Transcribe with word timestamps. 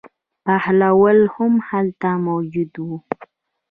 بهلول 0.45 1.19
هم 1.35 1.53
هلته 1.69 2.09
موجود 2.27 2.73
و. 2.85 2.87